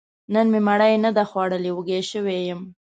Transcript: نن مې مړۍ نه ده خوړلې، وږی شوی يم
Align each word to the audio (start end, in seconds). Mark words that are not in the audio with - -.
نن 0.33 0.45
مې 0.53 0.59
مړۍ 0.67 0.93
نه 1.03 1.09
ده 1.17 1.23
خوړلې، 1.29 1.71
وږی 1.73 1.99
شوی 2.11 2.37
يم 2.49 2.61